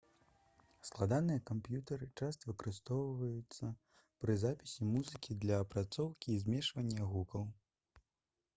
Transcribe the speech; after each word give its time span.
складаныя 0.87 1.41
камп'ютары 1.49 2.07
часта 2.21 2.49
выкарыстоўваюцца 2.51 3.69
пры 4.25 4.39
запісе 4.45 4.89
музыкі 4.95 5.39
для 5.47 5.61
апрацоўкі 5.65 6.27
і 6.37 6.41
змешвання 6.45 7.11
гукаў 7.13 7.45